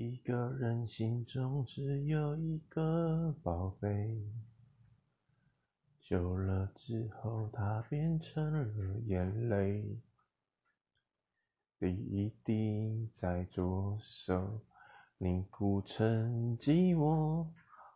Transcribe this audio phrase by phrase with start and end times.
[0.00, 4.16] 一个人心中只有一个宝贝，
[5.98, 9.98] 久了之后它变成了眼泪，
[11.80, 14.60] 滴一滴在左手
[15.16, 17.44] 凝固成寂寞。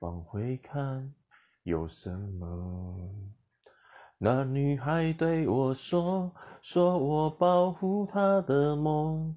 [0.00, 1.14] 往回看，
[1.62, 3.08] 有什么？
[4.18, 9.36] 那女孩对我说：“说我保护她的梦。”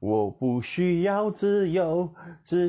[0.00, 2.08] 我不需要自由，
[2.44, 2.66] 只。